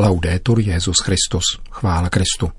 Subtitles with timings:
[0.00, 2.50] Laudetur Jezus Christus, chvála Kristu.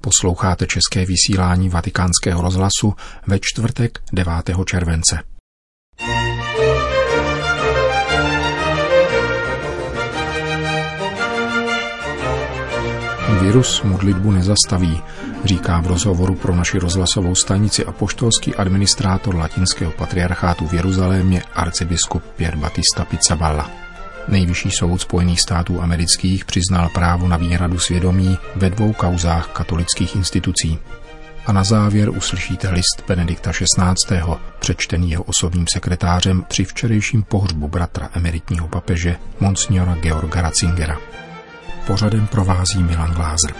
[0.00, 2.94] Posloucháte české vysílání Vatikánského rozhlasu
[3.26, 4.32] ve čtvrtek 9.
[4.66, 5.18] července.
[13.40, 15.00] Virus modlitbu nezastaví,
[15.44, 22.56] říká v rozhovoru pro naši rozhlasovou stanici apoštolský administrátor latinského patriarchátu v Jeruzalémě arcibiskup Pier
[22.56, 23.85] Battista Pizzaballa.
[24.28, 30.78] Nejvyšší soud Spojených států amerických přiznal právo na výhradu svědomí ve dvou kauzách katolických institucí.
[31.46, 34.20] A na závěr uslyšíte list Benedikta XVI.
[34.58, 40.96] přečtený jeho osobním sekretářem při včerejším pohřbu bratra emeritního papeže Monsignora Georga Ratzingera.
[41.86, 43.54] Pořadem provází Milan Glázer.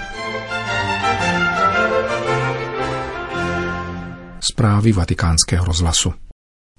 [4.41, 6.15] Zprávy vatikánského rozhlasu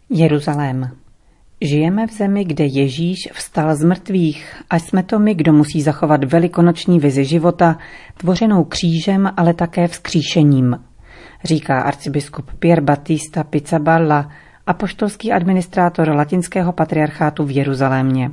[0.10, 1.07] Jeruzalém.
[1.62, 6.24] Žijeme v zemi, kde Ježíš vstal z mrtvých a jsme to my, kdo musí zachovat
[6.24, 7.78] velikonoční vizi života,
[8.18, 10.80] tvořenou křížem, ale také vzkříšením,
[11.44, 14.30] říká arcibiskup Pier Battista Pizzaballa,
[14.68, 18.32] apoštolský administrátor latinského patriarchátu v Jeruzalémě.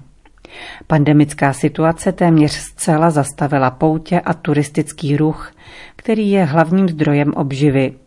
[0.86, 5.52] Pandemická situace téměř zcela zastavila poutě a turistický ruch,
[5.96, 8.03] který je hlavním zdrojem obživy.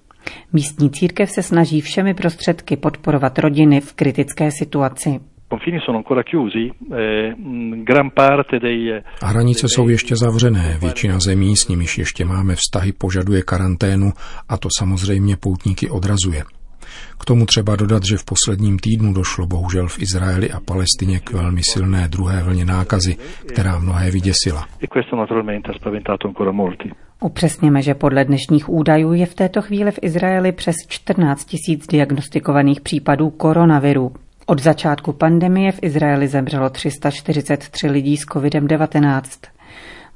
[0.53, 5.19] Místní církev se snaží všemi prostředky podporovat rodiny v kritické situaci.
[6.91, 7.33] Eh,
[9.23, 10.77] hranice jsou ještě zavřené.
[10.81, 14.11] Většina zemí, s nimiž ještě máme vztahy, požaduje karanténu
[14.49, 16.43] a to samozřejmě poutníky odrazuje.
[17.19, 21.31] K tomu třeba dodat, že v posledním týdnu došlo bohužel v Izraeli a Palestině k
[21.31, 23.15] velmi silné druhé vlně nákazy,
[23.47, 24.67] která mnohé vyděsila.
[27.21, 32.81] Upřesněme, že podle dnešních údajů je v této chvíli v Izraeli přes 14 tisíc diagnostikovaných
[32.81, 34.11] případů koronaviru.
[34.45, 39.21] Od začátku pandemie v Izraeli zemřelo 343 lidí s COVID-19.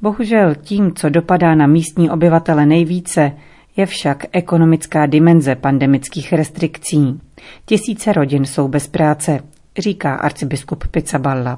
[0.01, 3.31] Bohužel tím, co dopadá na místní obyvatele nejvíce,
[3.77, 7.19] je však ekonomická dimenze pandemických restrikcí.
[7.65, 9.39] Tisíce rodin jsou bez práce,
[9.77, 11.57] říká arcibiskup Pizzaballa.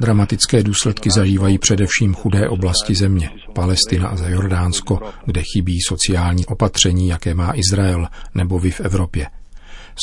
[0.00, 7.34] Dramatické důsledky zažívají především chudé oblasti země, Palestina a Jordánsko, kde chybí sociální opatření, jaké
[7.34, 9.26] má Izrael nebo vy v Evropě.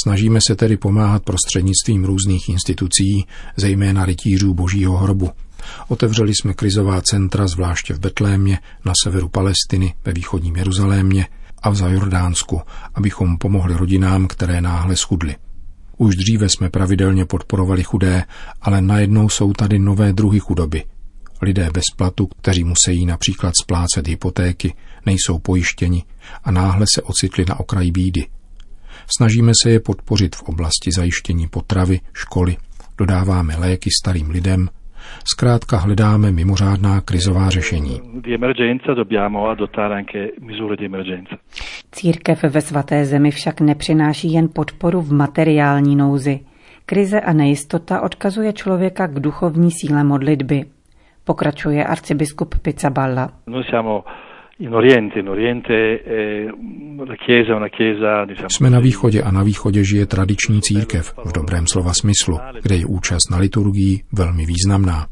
[0.04, 3.26] Snažíme se tedy pomáhat prostřednictvím různých institucí,
[3.56, 5.30] zejména rytířů božího hrobu.
[5.88, 11.26] Otevřeli jsme krizová centra, zvláště v Betlémě, na severu Palestiny, ve východním Jeruzalémě,
[11.64, 12.62] a v Zajordánsku,
[12.96, 15.36] abychom pomohli rodinám, které náhle schudly.
[15.98, 18.24] Už dříve jsme pravidelně podporovali chudé,
[18.62, 20.84] ale najednou jsou tady nové druhy chudoby.
[21.42, 24.74] Lidé bez platu, kteří musí například splácet hypotéky,
[25.06, 26.04] nejsou pojištěni
[26.44, 28.28] a náhle se ocitli na okraji bídy.
[29.18, 32.58] Snažíme se je podpořit v oblasti zajištění potravy, školy,
[32.98, 34.70] dodáváme léky starým lidem,
[35.34, 38.02] Zkrátka hledáme mimořádná krizová řešení.
[41.92, 46.40] Církev ve svaté zemi však nepřináší jen podporu v materiální nouzi.
[46.86, 50.66] Krize a nejistota odkazuje člověka k duchovní síle modlitby.
[51.24, 53.30] Pokračuje arcibiskup Pizzaballa.
[58.50, 62.86] Jsme na východě a na východě žije tradiční církev v dobrém slova smyslu, kde je
[62.86, 65.08] účast na liturgii velmi významná.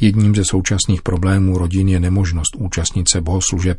[0.00, 3.78] Jedním ze současných problémů rodin je nemožnost účastnit se bohoslužeb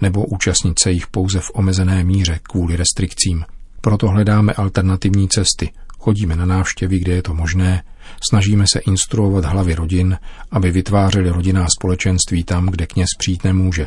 [0.00, 3.44] nebo účastnit se jich pouze v omezené míře kvůli restrikcím.
[3.80, 7.82] Proto hledáme alternativní cesty, chodíme na návštěvy, kde je to možné,
[8.28, 10.18] snažíme se instruovat hlavy rodin,
[10.50, 13.86] aby vytvářeli rodinná společenství tam, kde kněz přijít nemůže,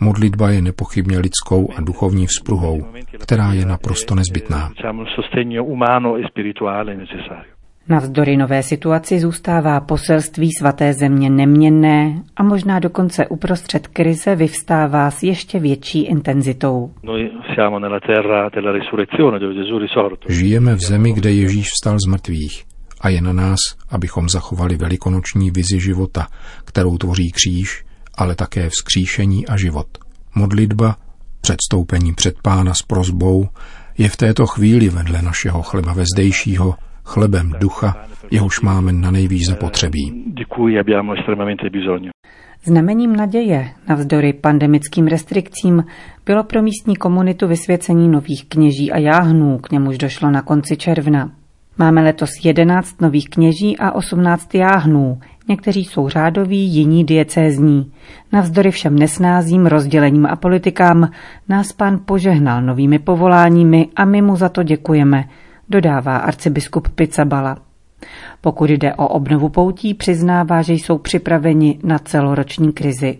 [0.00, 2.86] Modlitba je nepochybně lidskou a duchovní vzpruhou,
[3.18, 4.70] která je naprosto nezbytná.
[7.88, 15.22] Navzdory nové situaci zůstává poselství svaté země neměnné a možná dokonce uprostřed krize vyvstává s
[15.22, 16.90] ještě větší intenzitou.
[20.28, 22.64] Žijeme v zemi, kde Ježíš vstal z mrtvých
[23.00, 23.58] a je na nás,
[23.90, 26.26] abychom zachovali velikonoční vizi života,
[26.64, 27.84] kterou tvoří kříž,
[28.18, 29.86] ale také vzkříšení a život.
[30.34, 30.96] Modlitba,
[31.40, 33.48] předstoupení před pána s prozbou,
[33.98, 36.74] je v této chvíli vedle našeho chleba vezdejšího
[37.04, 37.96] chlebem ducha,
[38.30, 40.24] jehož máme na nejvíc zapotřebí.
[42.64, 45.84] Znamením naděje navzdory pandemickým restrikcím
[46.26, 51.30] bylo pro místní komunitu vysvěcení nových kněží a jáhnů, k němuž došlo na konci června.
[51.78, 55.18] Máme letos 11 nových kněží a 18 jáhnů,
[55.48, 57.92] Někteří jsou řádoví, jiní diecézní.
[58.32, 61.10] Navzdory všem nesnázím, rozdělením a politikám
[61.48, 65.24] nás pán požehnal novými povoláními a my mu za to děkujeme,
[65.68, 67.56] dodává arcibiskup Pizzabala.
[68.40, 73.18] Pokud jde o obnovu poutí, přiznává, že jsou připraveni na celoroční krizi.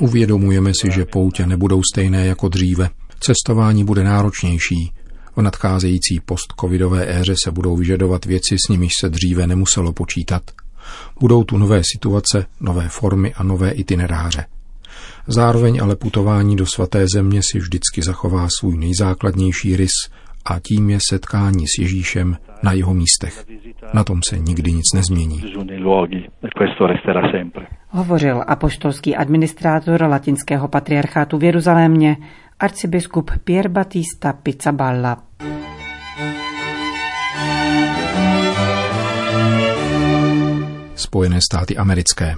[0.00, 2.88] Uvědomujeme si, že poutě nebudou stejné jako dříve.
[3.20, 4.92] Cestování bude náročnější.
[5.36, 10.42] V nadcházející post-covidové éře se budou vyžadovat věci, s nimiž se dříve nemuselo počítat.
[11.20, 14.44] Budou tu nové situace, nové formy a nové itineráře.
[15.26, 19.92] Zároveň ale putování do svaté země si vždycky zachová svůj nejzákladnější rys
[20.44, 23.44] a tím je setkání s Ježíšem na jeho místech.
[23.94, 25.54] Na tom se nikdy nic nezmění.
[27.88, 32.16] Hovořil apoštolský administrátor latinského patriarchátu v Jeruzalémě,
[32.60, 35.25] arcibiskup Pier Battista Pizzaballa.
[40.96, 42.36] Spojené státy americké.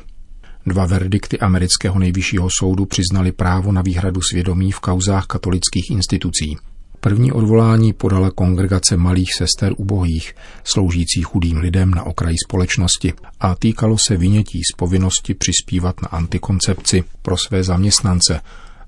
[0.66, 6.56] Dva verdikty amerického nejvyššího soudu přiznali právo na výhradu svědomí v kauzách katolických institucí.
[7.00, 10.34] První odvolání podala kongregace malých sester ubohých,
[10.64, 17.04] sloužících chudým lidem na okraji společnosti a týkalo se vynětí z povinnosti přispívat na antikoncepci
[17.22, 18.40] pro své zaměstnance,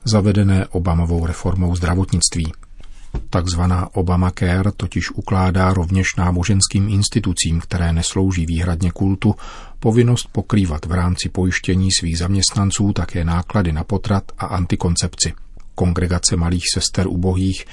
[0.05, 2.52] zavedené Obamovou reformou zdravotnictví.
[3.31, 9.35] Takzvaná Obamacare totiž ukládá rovněž náboženským institucím, které neslouží výhradně kultu,
[9.79, 15.33] povinnost pokrývat v rámci pojištění svých zaměstnanců také náklady na potrat a antikoncepci.
[15.75, 17.65] Kongregace malých sester ubohých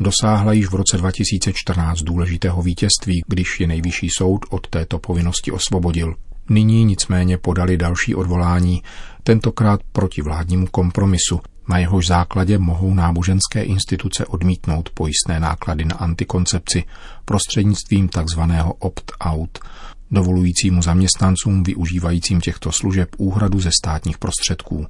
[0.00, 6.14] dosáhla již v roce 2014 důležitého vítězství, když je nejvyšší soud od této povinnosti osvobodil.
[6.48, 8.82] Nyní nicméně podali další odvolání,
[9.22, 16.84] tentokrát proti vládnímu kompromisu, na jehož základě mohou náboženské instituce odmítnout pojistné náklady na antikoncepci
[17.24, 18.40] prostřednictvím tzv.
[18.78, 19.58] opt-out,
[20.10, 24.86] dovolujícímu zaměstnancům využívajícím těchto služeb úhradu ze státních prostředků.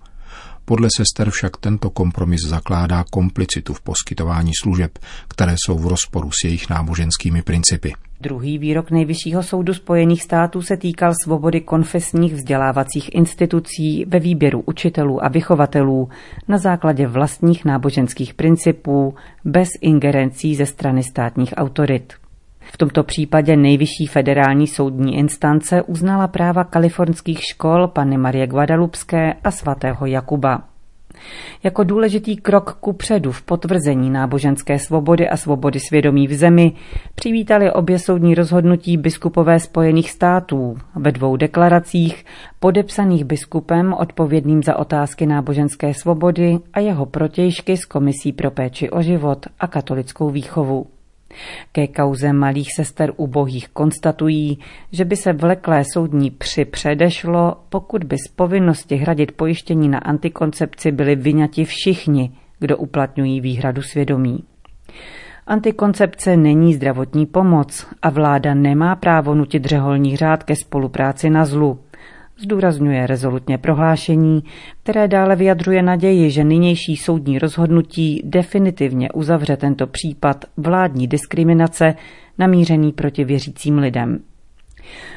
[0.64, 4.98] Podle sester však tento kompromis zakládá komplicitu v poskytování služeb,
[5.28, 7.92] které jsou v rozporu s jejich náboženskými principy.
[8.22, 15.24] Druhý výrok Nejvyššího soudu Spojených států se týkal svobody konfesních vzdělávacích institucí ve výběru učitelů
[15.24, 16.08] a vychovatelů
[16.48, 19.14] na základě vlastních náboženských principů
[19.44, 22.12] bez ingerencí ze strany státních autorit.
[22.60, 29.50] V tomto případě nejvyšší federální soudní instance uznala práva kalifornských škol Panny Marie Guadalupské a
[29.50, 30.71] svatého Jakuba.
[31.62, 36.72] Jako důležitý krok ku předu v potvrzení náboženské svobody a svobody svědomí v zemi
[37.14, 42.24] přivítali obě soudní rozhodnutí biskupové Spojených států ve dvou deklaracích
[42.60, 49.02] podepsaných biskupem odpovědným za otázky náboženské svobody a jeho protějšky z Komisí pro péči o
[49.02, 50.91] život a katolickou výchovu.
[51.72, 54.58] Ke kauze malých sester ubohých konstatují,
[54.92, 60.92] že by se vleklé soudní při předešlo, pokud by z povinnosti hradit pojištění na antikoncepci
[60.92, 64.44] byli vyňati všichni, kdo uplatňují výhradu svědomí.
[65.46, 71.80] Antikoncepce není zdravotní pomoc a vláda nemá právo nutit řeholní řád ke spolupráci na zlu
[72.42, 74.42] zdůrazňuje rezolutně prohlášení,
[74.82, 81.94] které dále vyjadřuje naději, že nynější soudní rozhodnutí definitivně uzavře tento případ vládní diskriminace
[82.38, 84.18] namířený proti věřícím lidem.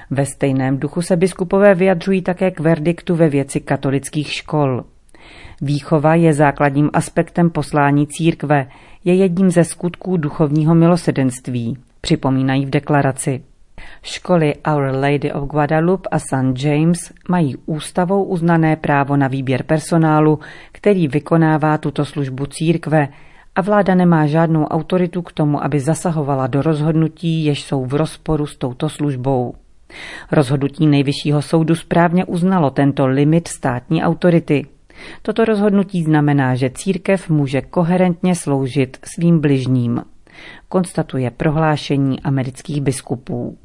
[0.10, 4.84] Ve stejném duchu se biskupové vyjadřují také k verdiktu ve věci katolických škol.
[5.62, 8.68] Výchova je základním aspektem poslání církve,
[9.04, 13.44] je jedním ze skutků duchovního milosedenství, připomínají v deklaraci.
[14.06, 16.64] Školy Our Lady of Guadalupe a St.
[16.64, 20.40] James mají ústavou uznané právo na výběr personálu,
[20.72, 23.08] který vykonává tuto službu církve
[23.56, 28.46] a vláda nemá žádnou autoritu k tomu, aby zasahovala do rozhodnutí, jež jsou v rozporu
[28.46, 29.54] s touto službou.
[30.32, 34.66] Rozhodnutí nejvyššího soudu správně uznalo tento limit státní autority.
[35.22, 40.02] Toto rozhodnutí znamená, že církev může koherentně sloužit svým bližním,
[40.70, 43.58] konstatuje prohlášení amerických biskupů.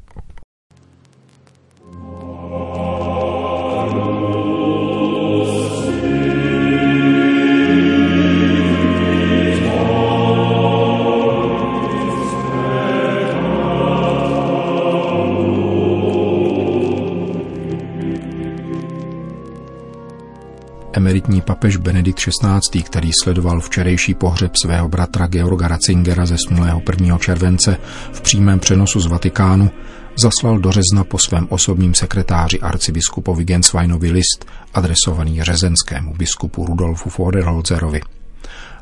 [21.31, 26.35] Emeritní papež Benedikt XVI., který sledoval včerejší pohřeb svého bratra Georga Ratzingera ze
[26.89, 27.17] 1.
[27.17, 27.77] července
[28.11, 29.71] v přímém přenosu z Vatikánu,
[30.15, 38.01] zaslal do Řezna po svém osobním sekretáři arcibiskupovi Gensweinovi list adresovaný řezenskému biskupu Rudolfu Foderholzerovi.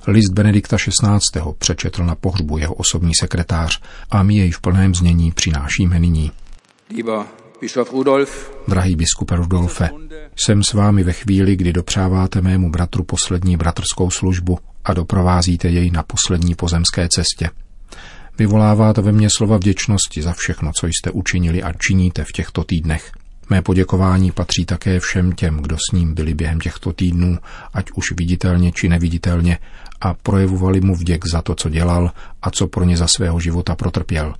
[0.07, 1.41] List Benedikta XVI.
[1.57, 6.31] přečetl na pohřbu jeho osobní sekretář a my jej v plném znění přinášíme nyní.
[6.89, 7.38] Lieber.
[8.67, 9.89] Drahý biskupe Rudolfe,
[10.35, 15.91] jsem s vámi ve chvíli, kdy dopřáváte mému bratru poslední bratrskou službu a doprovázíte jej
[15.91, 17.49] na poslední pozemské cestě.
[18.37, 22.63] Vyvolává to ve mně slova vděčnosti za všechno, co jste učinili a činíte v těchto
[22.63, 23.11] týdnech.
[23.49, 27.37] Mé poděkování patří také všem těm, kdo s ním byli během těchto týdnů,
[27.73, 29.57] ať už viditelně či neviditelně,
[30.01, 32.11] a projevovali mu vděk za to, co dělal
[32.41, 34.33] a co pro ně za svého života protrpěl.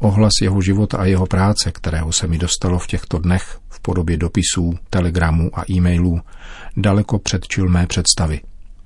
[0.00, 4.16] Ohlas jeho života a jeho práce, kterého se mi dostalo v těchto dnech v podobě
[4.16, 6.20] dopisů, telegramů a e-mailů,
[6.76, 8.40] daleko předčil mé představy.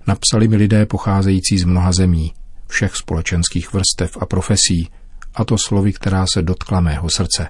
[0.06, 2.32] Napsali mi lidé pocházející z mnoha zemí,
[2.66, 4.88] všech společenských vrstev a profesí,
[5.34, 7.48] a to slovy, která se dotkla mého srdce.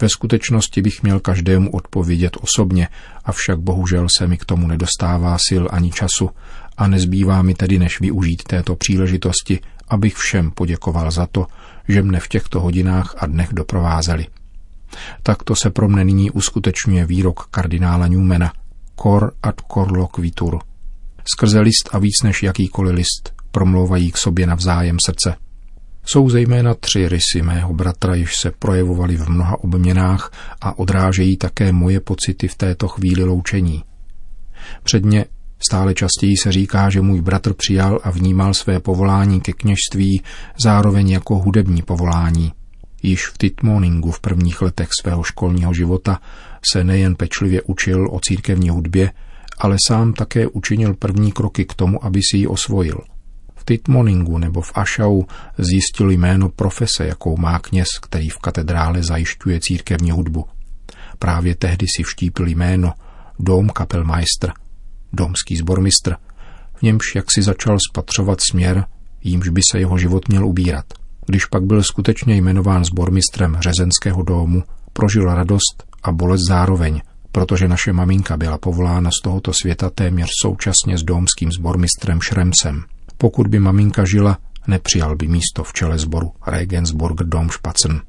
[0.00, 2.88] Ve skutečnosti bych měl každému odpovědět osobně,
[3.24, 6.30] avšak bohužel se mi k tomu nedostává sil ani času
[6.76, 11.46] a nezbývá mi tedy než využít této příležitosti, abych všem poděkoval za to,
[11.88, 14.26] že mne v těchto hodinách a dnech doprovázeli.
[15.22, 18.52] Takto se pro mne nyní uskutečňuje výrok kardinála Newmana
[19.02, 20.58] Cor ad cor loquitur.
[21.34, 25.36] Skrze list a víc než jakýkoliv list promlouvají k sobě navzájem srdce.
[26.04, 31.72] Jsou zejména tři rysy mého bratra, jež se projevovaly v mnoha obměnách a odrážejí také
[31.72, 33.84] moje pocity v této chvíli loučení.
[34.82, 35.24] Předně
[35.68, 40.22] stále častěji se říká, že můj bratr přijal a vnímal své povolání ke kněžství
[40.62, 42.52] zároveň jako hudební povolání.
[43.02, 46.20] Již v Titmoningu v prvních letech svého školního života
[46.72, 49.12] se nejen pečlivě učil o církevní hudbě,
[49.58, 52.98] ale sám také učinil první kroky k tomu, aby si ji osvojil–
[53.66, 55.22] Titmoningu nebo v Ašau
[55.58, 60.44] zjistil jméno profese, jakou má kněz, který v katedrále zajišťuje církevní hudbu.
[61.18, 62.92] Právě tehdy si vštípil jméno
[63.38, 64.52] Dom kapelmeister,
[65.12, 66.14] domský zbormistr,
[66.74, 68.84] v němž jak si začal spatřovat směr,
[69.22, 70.84] jímž by se jeho život měl ubírat.
[71.26, 77.00] Když pak byl skutečně jmenován zbormistrem řezenského domu, prožil radost a bolest zároveň,
[77.32, 82.84] protože naše maminka byla povolána z tohoto světa téměř současně s domským zbormistrem Šremsem.
[83.18, 88.00] Pokud by maminka žila, nepřijal by místo v čele sboru Regensburg Domspatzen.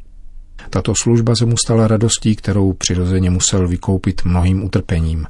[0.70, 5.27] Tato služba se mu stala radostí, kterou přirozeně musel vykoupit mnohým utrpením.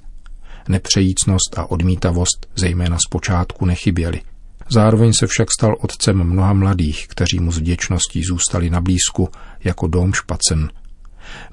[0.70, 4.22] Nepřejícnost a odmítavost zejména zpočátku nechyběly.
[4.70, 9.30] Zároveň se však stal otcem mnoha mladých, kteří mu s vděčností zůstali na blízku
[9.64, 10.70] jako Domšpacen.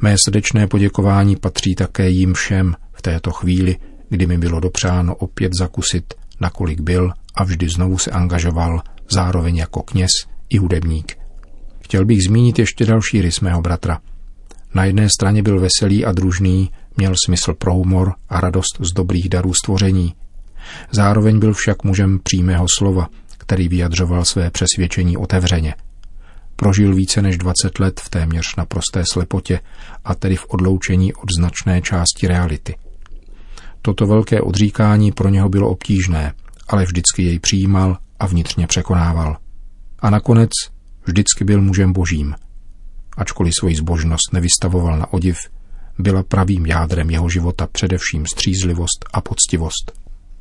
[0.01, 3.77] Mé srdečné poděkování patří také jim všem v této chvíli,
[4.09, 9.83] kdy mi bylo dopřáno opět zakusit, nakolik byl a vždy znovu se angažoval, zároveň jako
[9.83, 10.11] kněz
[10.49, 11.19] i hudebník.
[11.81, 14.01] Chtěl bych zmínit ještě další rys mého bratra.
[14.75, 19.29] Na jedné straně byl veselý a družný, měl smysl pro humor a radost z dobrých
[19.29, 20.15] darů stvoření.
[20.91, 23.09] Zároveň byl však mužem přímého slova,
[23.39, 25.75] který vyjadřoval své přesvědčení otevřeně.
[26.57, 29.61] Prožil více než 20 let v téměř naprosté slepotě
[30.05, 32.75] a tedy v odloučení od značné části reality.
[33.83, 36.33] Toto velké odříkání pro něho bylo obtížné,
[36.69, 39.37] ale vždycky jej přijímal a vnitřně překonával.
[39.99, 40.51] A nakonec
[41.07, 42.35] vždycky byl mužem božím.
[43.17, 45.37] Ačkoliv svoji zbožnost nevystavoval na odiv,
[45.99, 49.93] byla pravým jádrem jeho života především střízlivost a poctivost.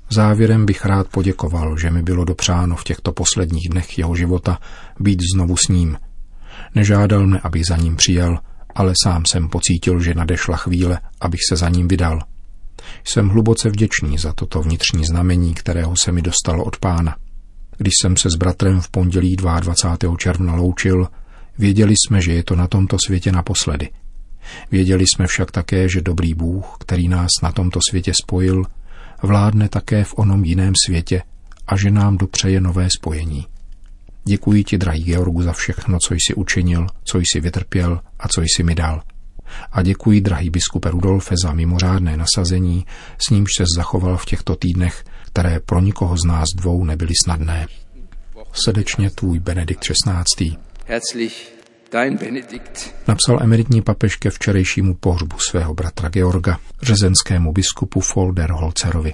[0.10, 4.60] Závěrem bych rád poděkoval, že mi bylo dopřáno v těchto posledních dnech jeho života
[5.00, 5.98] být znovu s ním.
[6.76, 8.40] Nežádal mne, abych za ním přijel,
[8.76, 12.20] ale sám jsem pocítil, že nadešla chvíle, abych se za ním vydal–
[13.04, 17.16] jsem hluboce vděčný za toto vnitřní znamení, kterého se mi dostalo od pána.
[17.78, 20.18] Když jsem se s bratrem v pondělí 22.
[20.18, 21.08] června loučil,
[21.58, 23.90] věděli jsme, že je to na tomto světě naposledy.
[24.72, 28.64] Věděli jsme však také, že dobrý Bůh, který nás na tomto světě spojil,
[29.24, 31.22] vládne také v onom jiném světě
[31.68, 33.48] a že nám dopřeje nové spojení.
[34.26, 38.64] Děkuji ti, drahý Georgu, za všechno, co jsi učinil, co jsi vytrpěl a co jsi
[38.64, 39.02] mi dal
[39.72, 42.86] a děkuji drahý biskupe Rudolfe za mimořádné nasazení,
[43.28, 47.68] s nímž se zachoval v těchto týdnech, které pro nikoho z nás dvou nebyly snadné.
[48.52, 50.58] Srdečně tvůj Benedikt XVI.
[50.86, 51.63] Herzlich
[51.94, 52.96] dein Benedikt.
[53.08, 59.14] Napsal emeritní papež ke včerejšímu pohřbu svého bratra Georga, řezenskému biskupu Folder Holcerovi.